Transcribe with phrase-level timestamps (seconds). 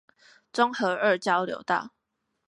[0.51, 1.93] 中和二交流道